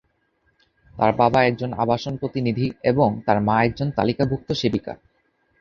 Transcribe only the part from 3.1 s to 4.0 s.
তার মা একজন